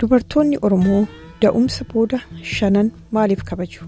[0.00, 1.02] dubartoonni oromoo
[1.42, 2.18] da'umsa booda
[2.54, 3.80] shanan maaliif kabaju?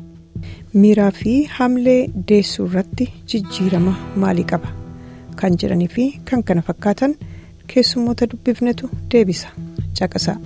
[0.80, 2.00] Miiraa fi hamlee
[2.30, 3.94] deessuu irratti jijjiirama
[4.24, 4.68] maalii qaba?
[5.40, 7.14] Kan jedhanii fi kan kana fakkaatan
[7.72, 9.48] keessummoota dubbifnetu deebisa.
[9.98, 10.36] Caqasaa.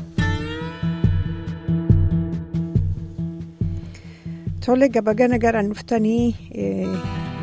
[4.65, 6.35] Tole gabagana garaan dhuftanii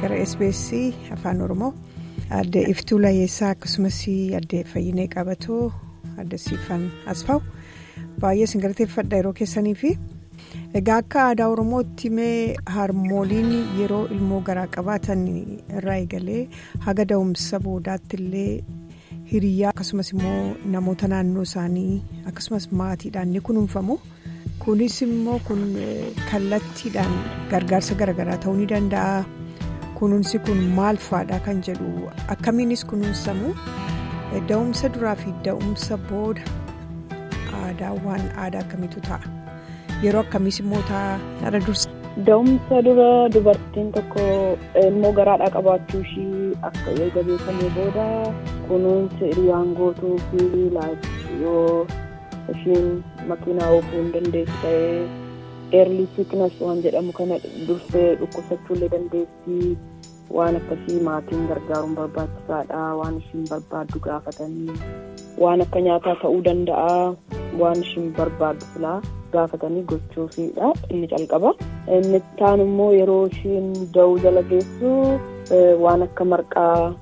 [0.01, 0.63] gara SBS
[1.15, 1.73] afaan oromoo
[2.39, 3.99] addee iftuu layeessaa akkasumas
[4.39, 5.63] addee fayyinee qabatoo
[6.23, 7.41] adda siifan asfaawu
[8.21, 9.91] baay'ee isin galateeffadha yeroo keessanii fi
[10.79, 15.23] egaa akka aadaa oromootti mee harmooliin yeroo ilmoo garaa qabaatan
[15.77, 16.41] irraa eegalee
[16.89, 18.51] haga da'umsa boodaatti illee
[19.31, 20.43] hiriyaa akkasumas immoo
[20.75, 23.97] namoota naannoo isaanii akkasumas maatiidhaan ni kunuunfamu.
[24.63, 25.59] kunis immoo kun
[26.31, 27.13] kallattiidhaan
[27.51, 29.25] gargaarsa garaagaraa ta'uu ni danda'a.
[29.99, 33.53] Kunuunsi kun maal fa'aadha kan jedhu akkamiinis kunuunsamu?
[34.49, 36.41] Da'umsa duraa fi da'umsa booda
[37.67, 39.19] aadaawwan aadaa akkamiitu ta'a
[40.05, 41.89] yeroo akkamiis immoo ta'a dursa.
[42.27, 44.23] Da'umsa dura dubartiin tokko
[44.87, 48.07] ilmoo garaadhaa qabaachuu ishii akka eega beekamee booda
[48.67, 50.37] kunuunsi hiriyaan gootuu fi
[51.43, 51.87] yoo.
[52.51, 54.99] ishiin makiinaa oofuu hin dandeessu ta'ee
[55.79, 59.57] eerlii siiknas waan jedhamu kana dursee dhukkubsachuullee dandeessi
[60.37, 64.77] waan akkasii maatiin gargaaruun barbaachisaadha waan ishiin barbaaddu gaafatanii
[65.45, 66.95] waan akka nyaataa ta'uu danda'a
[67.61, 68.99] waan ishiin barbaaddu filaa
[69.33, 71.51] gaafatanii gochuufiidha inni calqaba
[71.97, 74.93] inni taan immoo yeroo ishiin da'uu jala geessu
[75.85, 76.93] waan akka marqaa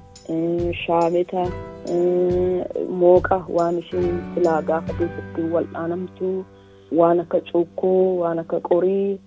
[0.86, 1.44] shaameta.
[3.02, 6.30] mooqa waan ishiin silaa gaafa keessatti wal'aanamtu
[7.00, 9.20] waan akka cuukkoo waan akka qorii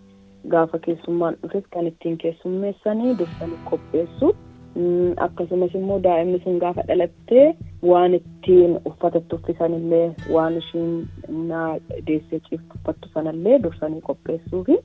[0.55, 4.33] gaafa keessummaan dhufes kan ittiin keessummeessanii dursanii qopheessu
[5.27, 7.47] akkasumas immoo daa'imni sun gaafa dhalattee
[7.93, 10.93] waan ittiin uffatatti uffisanillee waan ishiin
[12.07, 14.79] deessee ciiftu uffattu sanallee dursanii qopheessuufi.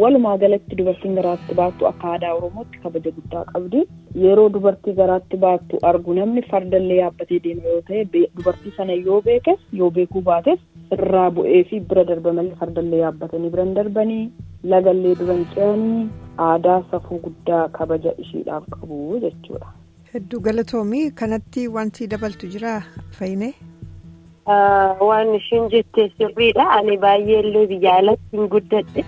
[0.00, 3.80] walumaa galatti dubartiin garaatti baattu akka aadaa oromootti kabaja guddaa qabdi
[4.24, 8.04] yeroo dubartii garaatti baattu argu namni fardallee yaabbatee deema yoo ta'e
[8.36, 10.60] dubartii sana yoo beekes yoo beekuu baates
[10.98, 14.22] irraa bu'ee fi bira darbamallee fardallee yaabbatanii biran darbanii
[14.74, 16.06] lagallee duran ce'anii
[16.46, 19.66] aadaa safuu guddaa kabaja ishiidhaaf qabu jechuudha.
[20.12, 22.74] hedduu galatoomii kanatti wanti dabaltu jira
[23.18, 23.50] fayyine.
[25.08, 29.04] waan ishiin jettee sirriidha ani baay'eellee biyya alatti hin guddadhe.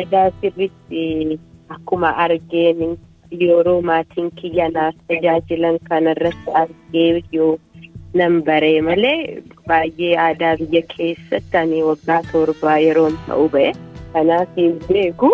[0.00, 1.38] Aadaa sirriitti
[1.76, 2.98] akkuma argeen
[3.40, 7.52] yeroo maatiin kiyya naaf tajaajilan kanarratti argee yoo
[8.20, 13.72] nan baree malee baay'ee aadaa biyya keessatti ani waggaa torbaa yeroon ta'u ba'e
[14.12, 15.30] kanaaf hin beeku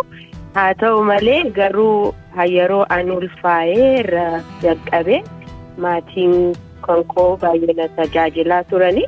[0.57, 2.15] haa ta'u malee garuu
[2.57, 4.27] yeroo an ulfaa'ee irra
[4.65, 5.17] jalqabe
[5.85, 6.35] maatiin
[6.87, 9.05] konkoo baay'ee na tajaajilaa turani.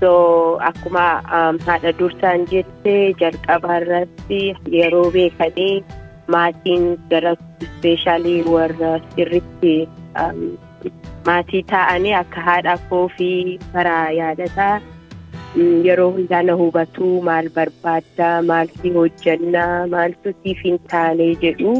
[0.00, 0.10] so
[0.68, 1.04] akkuma
[1.66, 4.40] haadha dursaan jettee jalqaba irratti
[4.78, 5.76] yeroo beekanii
[6.34, 7.32] maatiin gara
[7.66, 9.72] ispeeshaalii warra sirriitti
[11.28, 13.30] maatii taa'anii akka haadha koo fi
[13.72, 14.74] karaa yaadataa
[15.56, 21.72] yeroo hundaa na hubatu maal barbaaddaa maaltu hojjannaa maaltu siif hin taane jedhu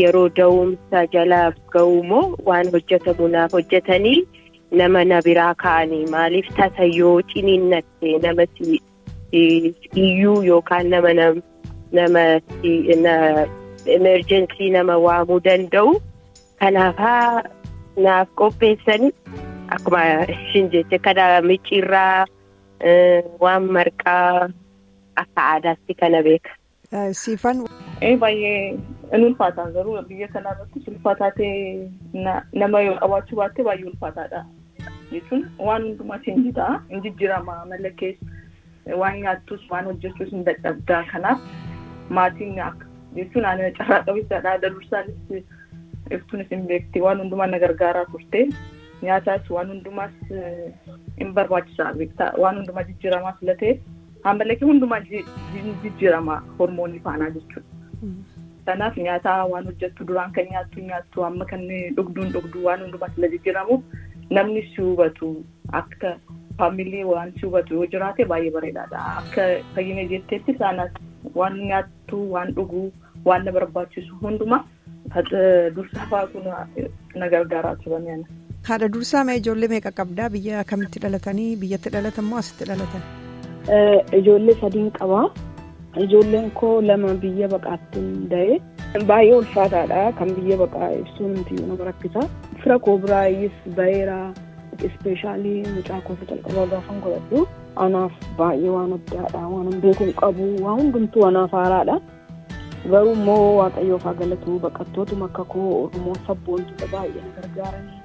[0.00, 1.40] yeroo da'umsa jala
[1.76, 4.18] ga'umoo waan hojjetamu naaf hojjetanii.
[4.78, 8.44] nama na biraa ka'anii maaliif tasa yoo ciniinnatte nama
[10.02, 11.12] iyyuu yookaan nama
[11.98, 12.24] nama
[13.96, 15.92] emerjensii nama waamuu danda'u
[16.62, 17.42] kanaafaa
[18.06, 19.12] naaf qopheessanii
[19.76, 20.02] akkuma
[20.36, 22.26] ishiin jette kana micciirraa
[23.40, 24.48] waan marqaa
[25.22, 26.50] akka aadaatti kana beeka.
[27.22, 27.64] Siifan.
[28.20, 28.78] Baay'ee
[29.14, 31.52] in ulfaataa garuu biyya kana irratti ulfaataa ta'e
[32.62, 34.44] nama yoo qabaachuu baatte baay'ee ulfaataadha.
[35.12, 38.16] Jechuun waan hundumaa hin ta'a hin jijjiirama malakkees
[39.02, 41.40] waan nyaattus waan hojjechuus hin dadhabdaa kanaaf
[42.18, 42.58] maatiin
[43.18, 45.44] jechuun ani carraa qabeessaadha aadaa dursaanis
[46.16, 48.42] iftuunis hin beekti waan hundumaa na gargaaraa turte
[49.02, 50.12] nyaataas waan hundumaas
[51.18, 53.72] hin barbaachisaa beektaa waan hundumaa jijjiiramaa filatee
[54.24, 57.68] haammalakee hundumaa jijjiirama hormoonii faanaa jechuudha.
[58.66, 61.60] Kanaaf nyaata waan hojjettu duraan kan nyaattu nyaattu amma kan
[61.98, 63.82] dhugduun dhugduu waan hundumaa sila jijjiiramuuf
[64.38, 65.28] namni si hubatu
[65.80, 66.14] akka
[66.58, 69.04] faamilii waan si hubatu yoo jiraate baay'ee bareedaadha.
[69.20, 69.42] Akka
[69.74, 70.92] fayyina jetteetti isaanas
[71.34, 72.88] waan nyaattu waan dhuguu
[73.24, 74.64] waan na barbaachisu hundumaa
[75.76, 76.44] dursaa fa'aa kun
[77.20, 78.24] na gargaaraa turan.
[78.68, 83.02] Haadha dursaa mee ijoollee meeqa qabdaa biyya kamitti dhalatanii biyyatti dhalatan moo asitti dhalatan?
[84.20, 85.26] Ijoollee sadiin qabaa.
[86.04, 88.00] Ijoolleen koo lama biyya baqaatti
[88.32, 88.56] da'e
[89.10, 92.20] baay'ee ulfaataadha kan biyya baqaa ibsuun nuti nama rakkisa.
[92.62, 94.18] Fira koo biraayyis baheera
[94.88, 97.46] ispeeshaalii mucaa koo calqabaa gaafan godhadhu
[97.86, 101.96] anaaf baay'ee waan addaadha waan hin beeku qabu waan hundumtuu anaaf haaraadha.
[102.90, 107.95] Garuu immoo waaqayyoof haa galatu baqattootuma akka koo Oromoo sabboontota baay'ee na gargaaranii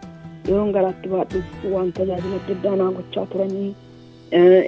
[0.49, 3.69] yeroon garaatti baadhuuf waan tajaajila adda addaa naa gochaa turanii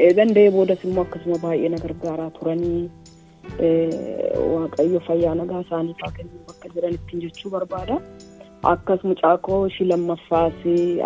[0.07, 2.81] eegan da'ee boodas immoo akkasuma baay'ee na gargaaraa turanii
[4.53, 7.97] waaqayyo fayyaa nagaa isaaniif haa kennu bakka jiranittiin jechuu barbaada.
[8.71, 10.59] Akkas mucaa koo ishii lammaffaas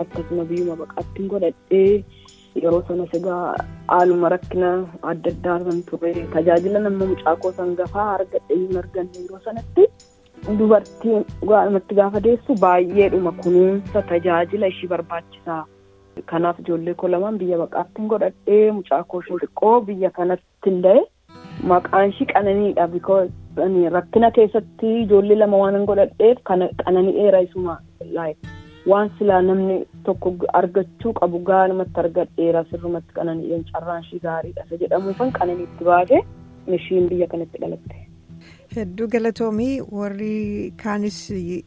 [0.04, 2.04] akkasuma biyyuma baqaattiin godhadhee
[2.64, 3.56] yeroo sanas egaa
[3.94, 4.70] haaluma rakkina
[5.12, 9.84] adda addaa kan ture tajaajila nama mucaa koo sangafaa argadhee hin arganne yeroo sanatti
[10.60, 15.66] dubartiin gaa'umatti gaafa deessu baay'eedhuma kunuunsa tajaajila ishii barbaachisaa.
[16.32, 21.02] Kanaaf ijoollee koo lamaan biyya baqaattiin godhadhee mucaa koo xiqqoo biyya kanatti illee
[21.74, 22.88] maqaan ishii qananiidha
[23.98, 26.38] rakkina keessatti ijoollee lama waan godhadheef
[26.84, 27.78] qanani'eera isuma
[28.94, 29.78] waan silaa namni
[30.10, 36.22] tokko argachuu qabu gaanumatti argadheera sirrumatti qanani'een carraan ishii gaariidha isa jedhamuufan qananiitti baatee
[36.78, 38.07] ishiin biyya kanatti dhalatte.
[38.78, 41.16] Hedduu galatoomii warri kaanis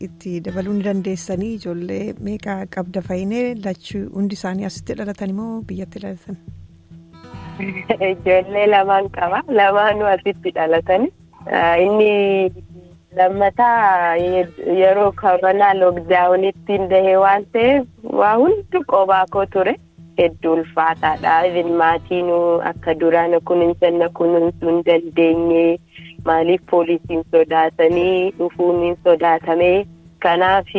[0.07, 6.03] itti dabaluu ni dandeessanii ijoollee meeqa qabda fayyinee lachuu hundi isaanii asitti dhalatan immoo biyyatti
[6.05, 6.37] dhalatan.
[8.11, 11.09] Ijoollee lamaan qaba lamaanuu asitti dhalatan
[11.87, 12.12] inni
[13.21, 14.15] lammataa
[14.83, 19.75] yeroo koronaa lookdaawunitti dahee waan ta'eef waa hundi qobaa koo ture
[20.21, 21.35] hedduu ulfaataadha
[21.83, 22.31] maatiin
[22.73, 25.67] akka duraan kunuunsa na kunuunsuu hin dandeenye.
[26.25, 29.87] Maaliif poolisiin sodaatanii dhufuun hin sodaatamee
[30.25, 30.72] kanaaf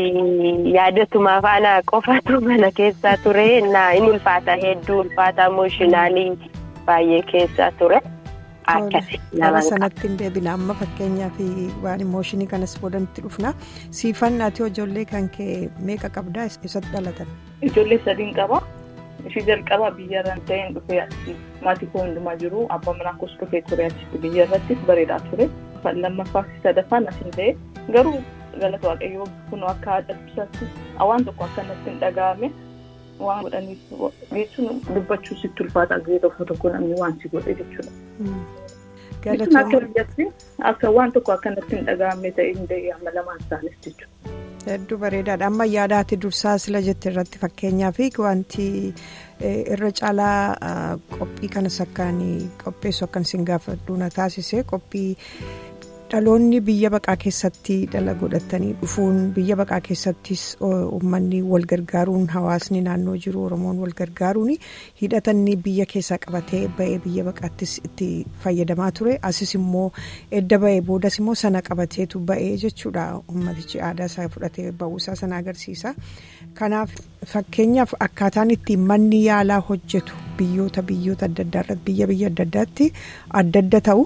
[0.77, 3.45] yaadatuma faana qofatu mana keessaa ture
[3.75, 6.31] na in ulfaata hedduu ulfaata emooshinaalii
[6.89, 8.01] baay'ee keessaa ture.
[9.39, 11.39] Gara sanatti hin deebina amma fakkeenyaaf
[11.85, 13.53] waan emooshinii kanas boodatti dhufna
[14.01, 15.55] siifannaati ijoollee kan kee
[15.89, 17.33] meeqa qabdaa eessatti dhalatan.
[17.71, 18.61] Ijoollee sadiin qaba.
[19.31, 21.35] Ishii jalqabaa biyya irra ta'een dhufee
[21.65, 25.49] maatii koo hundumaa jiru abbaa manaa koos dhufee ture achitti biyya irrattis bareedaa ture.
[26.05, 27.51] Lammaffaa fi sadaffaan asiin ta'e
[27.95, 28.17] garuu
[28.63, 30.65] galata waaqayyoo kun akka haadha ibsaatti
[31.11, 32.49] waan tokko akka natti hin dhaga'ame
[33.27, 33.79] waan godhaniif
[34.33, 37.91] jechuun dubbachuu sitti ulfaata gahee tokko tokko namni waan si godhe jechuudha.
[39.25, 40.27] Jechuun akka biyyatti
[40.73, 44.40] akka waan tokko akka natti hin dhaga'amne ta'e hin ta'e amma lamaan isaanis jechuudha.
[44.65, 45.47] Hedduu bareedaadha.
[45.47, 47.99] Amma yaadaatti dursaa sila jette irratti fakkeenyaaf.
[48.25, 48.65] Wanti
[49.75, 52.19] irra caalaa qophii kanas akkaan
[52.63, 54.63] qopheessu akkan isin gaafadhu na taasise.
[54.73, 55.17] Qophii
[56.11, 63.13] dhaloonni biyya baqaa keessatti dhala godhatanii dhufuun biyya baqaa keessattis uummanni wal gargaaruun hawaasni naannoo
[63.25, 64.49] jiru oromoon wal gargaaruun
[65.01, 68.09] hidhatanni biyya keessaa qabatee ba'ee biyya baqaattis itti
[68.43, 69.13] fayyadamaa ture.
[69.29, 69.85] Asis immoo
[70.41, 73.05] edda ba'ee boodas immoo sana qabateetu ba'ee jechuudha.
[73.31, 75.95] Uummatichi aadaa isaa fudhatee ba'uusaa sana agarsiisa.
[76.59, 76.91] Kanaaf
[77.35, 82.91] fakkeenyaaf akkaataan itti manni yaalaa hojjetu biyyoota biyyoota adda addaa irratti biyya biyya adda addaatti
[83.43, 84.03] adda adda ta'u.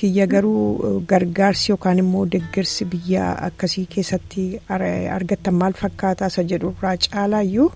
[0.00, 4.42] Kiyya garuu gargaarsi yookaan immoo deeggarsi biyya akkasii keessatti
[5.18, 7.68] argattan maal fakkaataa isa jedhu irraa caalaayyuu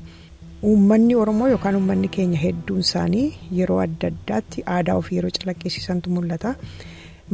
[0.70, 3.24] uummanni oromoo yookaan uummanni keenya hedduun isaanii
[3.60, 6.54] yeroo adda addaatti aadaa ofii yeroo calaqqisiisantu mul'ata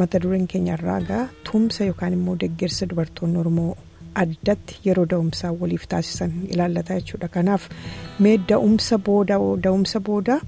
[0.02, 1.20] mata dureen keenya irraa egaa
[1.50, 3.68] tumsa yookaan immoo deeggarsa dubartoonni oromoo
[4.24, 7.68] addatti yeroo da'umsaa waliif taasisan ilaallata jechuudha kanaaf
[8.26, 9.36] mee da'umsa booda
[9.68, 10.40] da'umsa booda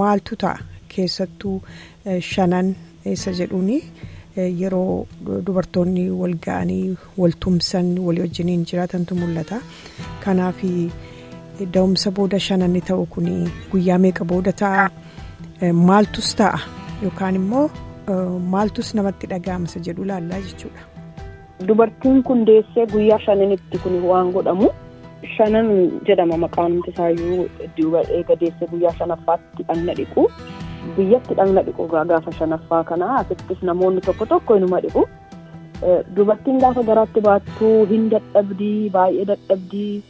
[0.00, 0.58] maaltu ta'a
[0.96, 1.56] keessattuu
[2.32, 2.68] shanan.
[3.12, 3.78] Eessa jedhuuni
[4.60, 5.06] yeroo
[5.46, 9.58] dubartoonni wal ga'anii wal tumsan walii wajjiniin jiraatantu mul'ata.
[10.24, 10.60] Kanaaf
[11.74, 13.28] da'umsa booda shananni ta'u kun
[13.72, 14.88] guyyaa meeqa booda ta'a?
[15.88, 16.58] Maaltus ta'a?
[17.02, 17.66] Yookaan immoo
[18.54, 20.82] maaltus namatti dhaga'amsa jedhu ilaallaa jechuudha.
[21.68, 24.68] Dubartiin kun deessee guyyaa shananitti kun waan godhamu.
[25.36, 25.68] Shanan
[26.08, 27.46] jedhama maqaan isaayyuu
[28.18, 30.22] eega deessee guyyaa shanaffaatti dhagna dhiqu.
[30.96, 35.04] Biyyatti dhagna dhiqu gaafa shanaffaa kana asittis namoonni tokko tokko inuma dhiqu
[36.16, 40.02] dubartiin gaafa garaatti baattuu hin dadhabdii baay'ee dadhabdii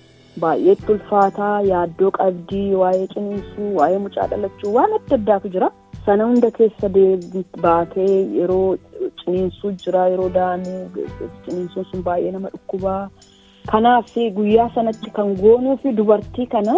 [0.45, 5.71] baay'eetti ulfaataa yaaddoo qabdii waa'ee ciniinsuu waa'ee mucaa dhalachuu waan adda addaatu jira
[6.07, 6.91] sana hunda keessa
[7.67, 8.77] baatee yeroo
[9.23, 11.07] ciniinsuu jira yeroo da'anii
[11.45, 12.99] ciniinsuun sun baay'ee nama dhukkubaa
[13.73, 16.75] kanaaf guyyaa sanatti kan goonuu fi dubartii kana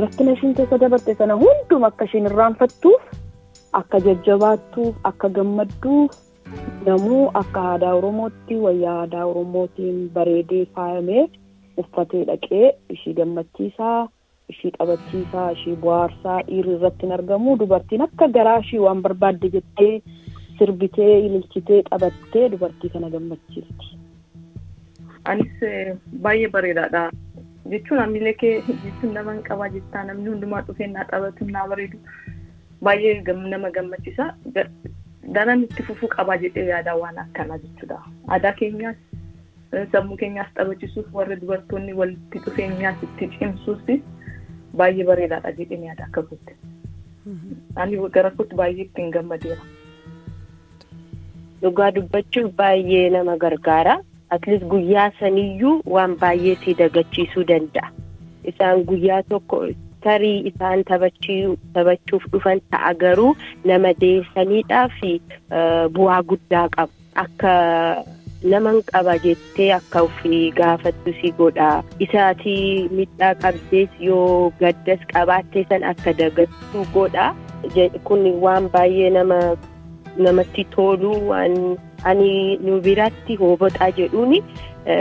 [0.00, 3.02] rakkina ishiin keessa dabarte sana hunduma akka ishiin irraanfattuuf.
[3.72, 6.12] Akka jajjabaattuuf akka gammadduuf
[6.86, 11.24] namuu akka aadaa oromootti wayyaa aadaa oromootiin bareedee faayamee
[11.82, 14.08] uffatee dhaqee ishii gammachiisaa
[14.54, 19.92] ishii taphachiisaa ishii bohaarsaa dhiirri irratti hin argamu dubartiin akka garaa ishii waan barbaadde jettee
[20.58, 23.86] sirbitee ililchitee taphattee dubartii kana gammachiifti.
[25.24, 25.58] Anis
[26.22, 27.02] baay'ee bareedaadha.
[27.70, 31.98] Jechuun hamilee kee jechuun nama hin qabaa jettaa namni hundumaa dhufee naa taphatu naa bareedu.
[32.82, 34.34] Baay'ee nama gammachiisa.
[35.34, 37.98] Daran itti fufuu qabaa jedhee yaada waan akkanaa jechuudha.
[38.28, 38.96] Aadaa keenyaas
[39.92, 43.80] sammuu keenyaas taphachiisuuf warri dubartoonni walitti dhufeenyaas itti cimsuus
[44.76, 46.54] baay'ee bareedaadha jedhee yaada akka kootti.
[47.76, 49.62] Ani gara kootti baay'ee ittiin gammadeera.
[51.62, 53.96] Dhugaa dubbachuuf baay'ee nama gargaara.
[54.30, 57.90] Atleast guyyaa saniyyuu waan baay'ee si dagachiisuu danda'a.
[58.52, 59.60] Isaan guyyaa tokko
[60.06, 63.32] tarii isaan taphachuuf dhufan ta'a garuu
[63.70, 65.12] nama deessaniidhaa fi
[65.98, 66.92] bu'aa guddaa qaba.
[67.24, 67.52] Akka
[68.52, 71.68] naman qaba jettee akka ofii gaafattu si godha.
[72.06, 77.30] Isaatii miidhaa qabdees yoo gaddas qabaattee san akka dagattu godha.
[78.04, 79.40] Kun waan baay'ee nama
[80.26, 81.56] namatti tolu waan
[82.10, 82.32] ani
[82.66, 84.42] nu biratti hooboxaa jedhuuni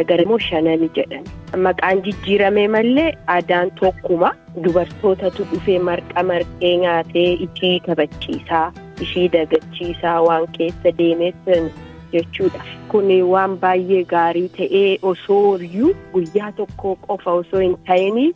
[0.10, 1.24] garamoo shanani jedhan.
[1.64, 4.30] Maqaan jijjiirame malee aadaan tokkuma
[4.64, 8.66] dubartootatu dhufee marqa marqee nyaatee ishii taphachiisaa
[9.06, 11.70] ishii dagachiisaa waan keessa deemeessan
[12.14, 12.62] jechuudha.
[12.92, 18.34] Kun waan baay'ee gaarii ta'ee osoo iyyuu guyyaa tokko qofa osoo hin ta'in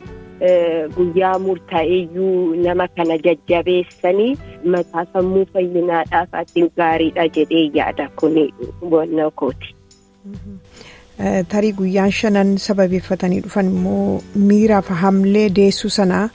[0.96, 4.30] guyyaa murtaa'eeyyuu nama kana jajjabeessanii
[4.76, 8.40] mataa sammuu fayyinaadhaaf ati gaariidha jedhee yaada kun
[8.96, 9.74] wanna kooti.
[11.52, 16.28] Tarii guyyaan shanan sababeeffatanii dhufan immoo miiraaf hamlee deessuu sanaa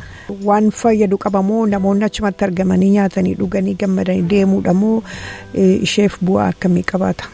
[0.50, 4.98] waan fayyadu qabamoo namoonni achumatti argamanii nyaatanii dhuganii gammadanii deemuudha moo
[5.88, 7.26] isheef bu'aa akkamii qabaata?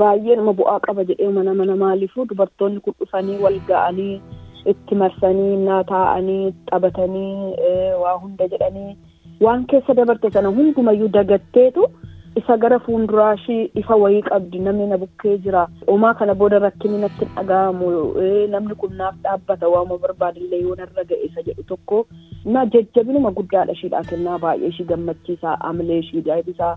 [0.00, 4.16] Baay'ee nama bu'aa qaba jedhee mana mana maaliifuu dubartoonni kun dhufanii wal ga'anii
[4.74, 7.54] itti marsanii naa taa'anii taphatanii
[8.02, 8.96] waa hunda jedhanii
[9.46, 11.86] waan keessa dabarte sana hundumayyuu dagatteetu.
[12.40, 16.98] Isa gara fuulduraa ishii ifa wayii qabdi namni na bukkee jira homaa kana booda rakkinni
[17.04, 17.86] natti dhaga'amu
[18.54, 22.02] namni kun naaf dhaabbata waama barbaadillee yoo narra ga'e isa jedhu tokko
[22.56, 26.74] na jajjabinuma guddaadha ishiidhaa kennaa baay'ee ishii gammachiisaa amilee ishii jaayibisaa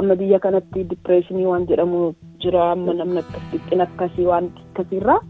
[0.00, 2.02] amma biyya kanatti dipireeshinii waan jedhamu
[2.44, 3.22] jira amma namni
[3.86, 5.20] akkasii waan akkasiirraa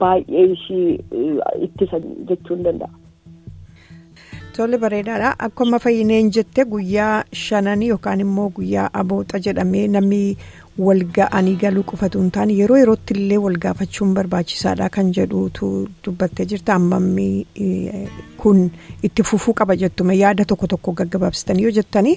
[0.00, 0.86] baay'ee ishii
[1.66, 2.90] ittisa jechuun danda'a.
[4.56, 5.34] Tole bareedaadha.
[5.38, 10.20] Akkuma fayyineen jette guyyaa shananii yookaan immoo guyyaa abooxa jedhamee namni
[10.78, 15.70] wal ga'anii galuu qofatu hin taane yeroo yerootti illee wal gaafachuun barbaachisaadha kan jedhutu
[16.06, 16.74] dubbattee jirta.
[16.78, 17.46] Ammammi
[18.44, 18.62] kun
[19.02, 22.16] itti fufuu qaba jettuma yaada tokko tokko gaggabaabsitanii yoo jettanii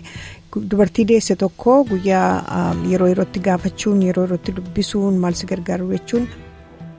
[0.72, 6.28] dubartii deesse tokko guyyaa yeroo yerootti gaafachuun yeroo yerootti dubbisuun maal si gargaaru jechuun.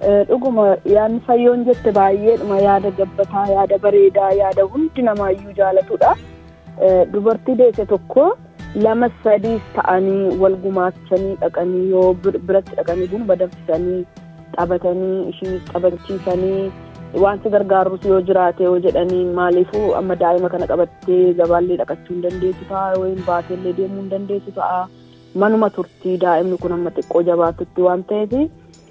[0.02, 0.64] Dhuguma
[0.94, 6.10] yaadni fayyoon jette baay'eedhuma yaada gabbataa yaada bareedaa yaada hundi namaayyuu jaalatudha.
[7.12, 8.26] Dubartii deesse tokko
[8.84, 14.04] lama sadiis ta'anii wal gumaachanii dhaqanii yoo biratti dhaqanii buna danfisanii
[14.56, 16.70] taphatanii ishii taphachiisanii
[17.24, 22.22] waan si gargaarus yoo jiraate yoo jedhanii maaliifuu amma daa'ima kana qabattee gabaallee dhaqachuu hin
[22.28, 24.80] dandeessu ta'a yookiin baateellee deemuu hin dandeessu ta'a
[25.44, 28.34] manuma turtii daa'imni kun amma xiqqoo jabaatutti waan ta'eef.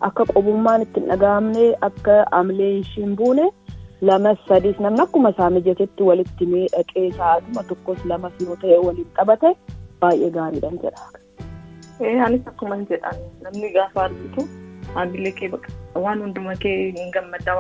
[0.08, 3.46] Akka qobummaan itti hin dhaga'amne akka amilee ishiin buune
[4.10, 9.50] lama sadiis namni akkuma isaa mijatetti walitti miidhaqee sa'aatuma tokkos lamas yoo ta'e waliin taphate
[10.04, 11.06] baay'ee gaariidhaan jedha.
[12.28, 13.18] Anis akkuma jedhan
[13.48, 14.46] namni gaafa argitu
[15.04, 15.50] amilee kee
[16.06, 17.56] waan hunduma kee hin gammaddaa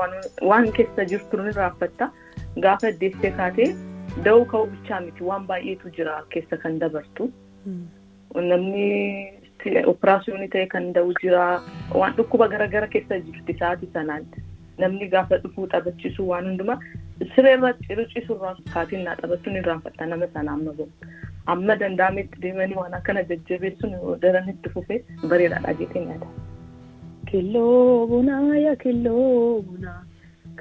[0.51, 2.11] waan keessa jirtu ni raaffatta
[2.67, 3.69] gaafa deessee kaatee
[4.27, 7.31] da'uu ka'uu bichaa miti waan baay'eetu jira keessa kan dabartu
[8.51, 8.87] namni.
[9.65, 11.43] Operaasiyoonii ta'e kan da'u jira
[12.01, 14.43] waan dhukkuba garaagara keessa jirti sa'aatii sanaatti
[14.83, 16.79] namni gaafa dhufuu taphachiisu waan hundumaa
[17.35, 20.89] sireerra ciisuurraa kaatiin naa taphattu ni raanfatta nama sana amma bahu
[21.55, 23.95] amma danda'ametti deemanii waan akkana jajjabeessuun
[24.25, 24.99] daran itti fufee
[25.33, 26.27] bareedaadha jettee nyaata.
[27.31, 30.01] Killoo bunaa yaa killoo bunaa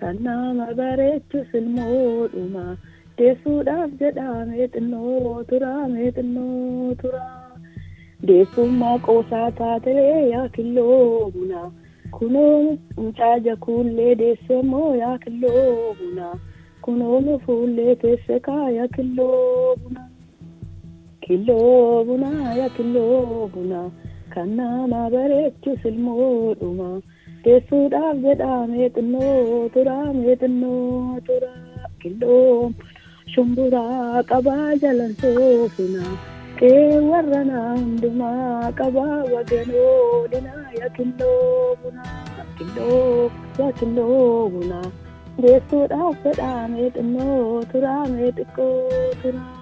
[0.00, 2.64] kan nama bareechus ilmoodhuma
[3.18, 7.45] deessuudhaaf jedhamee xinnoo turaa mee xinnoo turaa.
[8.28, 11.68] Deessummaa qoosaa taatee yaa killoo bunaa
[12.18, 16.34] kunoo mucaaja kuullee deessemoo yaa killoo bunaa
[16.86, 20.08] kunoo fuullee teesse kaa yaa killoo bunaa.
[21.26, 23.88] Killoo bunaa yaa killoo bunaa
[24.34, 26.88] kan nama bareechus ilmoodhuma
[27.44, 32.70] deessuudhaaf jedhamee xinnoo turaa mee xinnoo turaa killoo
[33.34, 36.14] shumburaa qabaa jalan soofinaa.
[36.58, 42.20] Kee warra naa hundumaa qabaa waganoo dinaa killoo bunaa
[43.58, 44.86] yaa killoo bunaa
[45.42, 48.70] deessuudhaaf fedhaamee xinnoo turaamee xiqqoo
[49.22, 49.52] turaa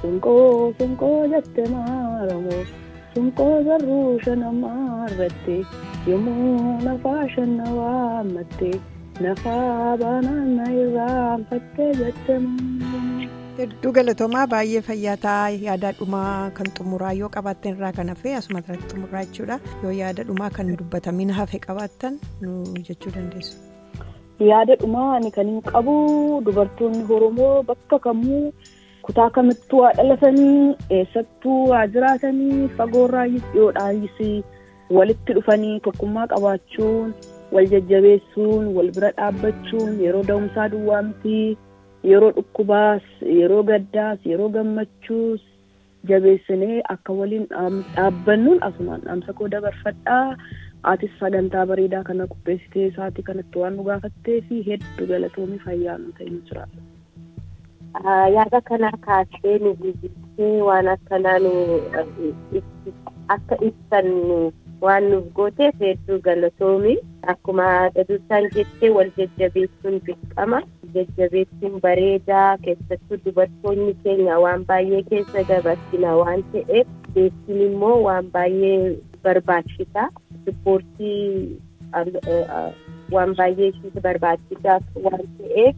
[0.00, 0.44] sunqoo
[0.80, 2.60] sunqoo jette maaramoo
[3.14, 5.56] sunqoo garuu shanamaa irratti
[6.10, 8.70] yommuu nafaa shanna waammatte
[9.26, 12.36] nafaa baanaan na irraanfattee jette
[13.58, 18.60] Hedduu galatoomaa baay'ee fayyaa ta'a yaada dhumaa kan xumuraa yoo qabaattan irraa kan hafe asuma
[18.64, 22.18] irratti xumuraa jechuudha yoo yaada dhumaa kan dubbatamin hafe qabaattan
[22.88, 23.56] jechuu dandeessu.
[24.50, 25.94] Yaada dhumaa ani kan hin qabu
[26.48, 28.42] dubartoonni Oromoo bakka kamuu
[29.08, 34.20] kutaa kamittuu haa dhalatanii eessattuu haa jiraatanii fagoorraayis dhiyoodhaayis
[34.98, 37.10] walitti dhufanii tokkummaa qabaachuun
[37.56, 41.38] wal jajjabeessuun wal bira dhaabbachuun yeroo da'umsaa duwwaa miti
[42.04, 43.02] yeroo dhukkubaas
[43.40, 45.40] yeroo gaddaas yeroo gammachuus
[46.08, 50.36] jabeessinee akka waliin dhaabbannuun asumaan dhaamsa koo dabarfadhaa.
[50.90, 56.12] Aatis sagantaa bareedaa kana qopheessitee isaatii kanatti waan nu gaafattee fi hedduu galatoomii fayyaa nu
[56.18, 56.78] ta'e nu jiraata.
[58.36, 61.52] Yaada kana kaasee nu guddistee waan akkanaa nu
[63.36, 64.08] akka ibsan
[64.86, 66.96] waan nuuf gooteef hedduu galatoomii.
[67.32, 70.62] Akkuma dadusaan jettee wal jajjabeessuun dirqama.
[70.94, 78.78] Jajjabeessuun bareedaa keessattuu dubartoonni keenya waan baay'ee keessa dabarsina waan ta'eef beeksisni immoo waan baay'ee
[79.24, 80.06] barbaachisa.
[80.46, 81.60] Ispoortii
[83.16, 83.72] waan baay'ee
[84.06, 85.76] barbaachisaaf waan ta'eef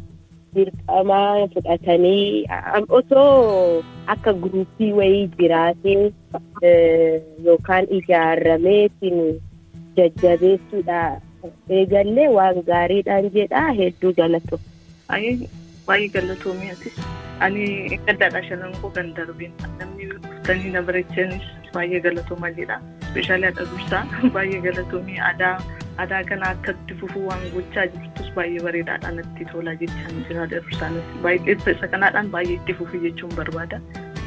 [0.55, 2.47] dirqamaa fudhatanii
[3.01, 3.83] osoo
[4.15, 6.01] akka guruupii wayii jiraatee
[7.45, 9.21] yookaan ijaarameetiin
[9.97, 11.03] jajjabeessuudha
[11.77, 14.59] eegallee waan gaariidhaan jedha hedduu galatoo.
[15.11, 16.99] Baay'ee galatoomii atis
[17.47, 17.65] ani
[18.09, 22.77] gaddaadha shanan koo kan darbeen namni dhuftanii na bareechanis baay'ee galatoomaa jedha.
[23.11, 24.03] Speeshaalii haadha dursaa
[24.37, 25.55] baay'ee galatoomii aadaa
[26.05, 30.61] aadaa kana akka itti fufuu waan gochaa jirtus baay'ee bareedaadhaan itti tolaa jechaan jira haadha
[30.69, 33.81] dursaanis baay'ee isa kanaadhaan baay'ee itti fufuu jechuun barbaada.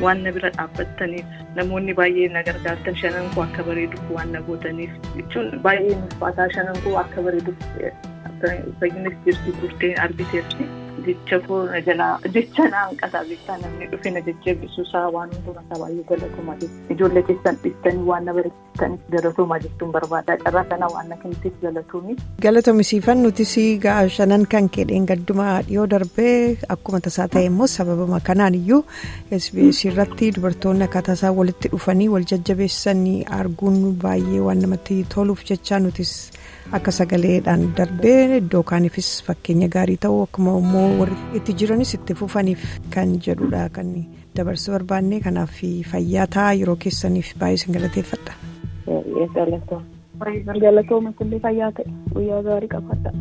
[0.04, 1.25] Waan na bira dhaabbattaniif
[1.60, 6.82] namoonni baay'ee na gargaartan shanan koo akka bareeduuf waan na gootaniif jechuun baay'ee ulfaataa shanan
[6.88, 7.67] koo akka bareeduuf
[8.79, 10.65] fayyinis jirti turtee argiteerti.
[11.06, 11.38] jecha
[11.86, 16.56] jalaa jecha na hanqataa beektaa namni dhufe na jajjabeessu isaa waan hundumaa baay'ee galatoomaa
[16.95, 22.15] ijoollee keessan dhiistanii waan na bareechitaniif galatoomaa jechuun barbaada carraa kana waan na kenniteef galatoomi.
[22.45, 23.51] Galatoomisiifan nutis
[24.17, 26.38] shanan kan kedheen gaddumaa dhiyoo darbee
[26.77, 28.82] akkuma tasaa ta'e immoo sababuma kanaan iyyuu
[29.41, 35.79] SBS irratti dubartoonni akkaataa isaan walitti dhufanii wal jajjabeessanii arguun baay'ee waan namatti toluuf jecha
[35.88, 36.15] nutis.
[36.71, 42.63] Akka sagaleedhaan darbee iddoo kaaniifis fakkeenya gaarii ta'uu akkuma immoo warri itti jiranis itti fufaniif
[42.95, 43.91] kan jedhudha kan
[44.38, 45.60] dabarsuu barbaanne kanaaf
[45.91, 48.34] fayyaa ta'a yeroo keessaniif baay'ee isin galateeffadha.
[50.65, 53.12] Galatooma illee fayyaa ta'e guyyaa gaarii qabaadha.